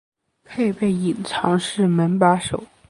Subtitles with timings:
[0.43, 2.63] 配备隐藏式门把手